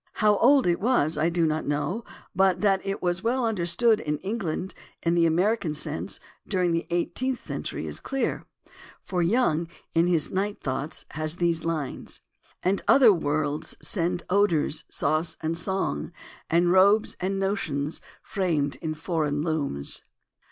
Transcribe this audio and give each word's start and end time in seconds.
How 0.13 0.37
old 0.37 0.65
it 0.65 0.79
was 0.79 1.15
I 1.15 1.29
do 1.29 1.45
not 1.45 1.67
know, 1.67 2.03
but 2.35 2.61
that 2.61 2.83
it 2.83 3.03
was 3.03 3.23
well 3.23 3.45
understood 3.45 3.99
in 3.99 4.17
England 4.21 4.73
in 5.03 5.13
the 5.13 5.27
American 5.27 5.75
sense 5.75 6.19
during 6.47 6.71
the 6.71 6.87
eighteenth 6.89 7.37
century 7.39 7.85
is 7.85 7.99
clear, 7.99 8.47
for 9.03 9.21
Young 9.21 9.67
in 9.93 10.07
his 10.07 10.31
Night 10.31 10.59
Thoughts 10.59 11.03
(Book 11.03 11.17
II) 11.17 11.21
has 11.21 11.35
these 11.35 11.61
Hnes:" 11.61 12.19
And 12.65 12.81
other 12.87 13.13
worlds 13.13 13.77
send 13.79 14.23
odours, 14.27 14.85
sauce 14.89 15.37
and 15.39 15.55
song, 15.55 16.13
And 16.49 16.71
robes 16.71 17.15
and 17.19 17.37
notions 17.37 18.01
framed 18.23 18.77
in 18.77 18.95
foreign 18.95 19.43
looms 19.43 20.01